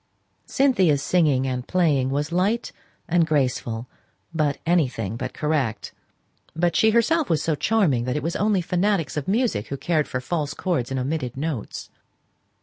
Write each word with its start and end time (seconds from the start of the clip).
Cynthia's 0.47 1.03
singing 1.03 1.45
and 1.45 1.67
playing 1.67 2.09
was 2.09 2.31
light 2.31 2.71
and 3.07 3.23
graceful, 3.27 3.87
but 4.33 4.57
anything 4.65 5.15
but 5.15 5.31
correct; 5.35 5.93
but 6.55 6.75
she 6.75 6.89
herself 6.89 7.29
was 7.29 7.43
so 7.43 7.53
charming, 7.53 8.05
that 8.05 8.17
it 8.17 8.23
was 8.23 8.35
only 8.35 8.61
fanatics 8.61 9.13
for 9.13 9.29
music 9.29 9.67
who 9.67 9.77
cared 9.77 10.07
for 10.07 10.19
false 10.19 10.55
chords 10.55 10.89
and 10.89 10.99
omitted 10.99 11.37
notes. 11.37 11.91